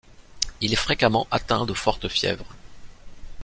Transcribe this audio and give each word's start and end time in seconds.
Il 0.61 0.73
est 0.73 0.77
fréquemment 0.77 1.27
atteint 1.29 1.63
de 1.67 1.75
fortes 1.75 2.07
fièvres. 2.07 2.55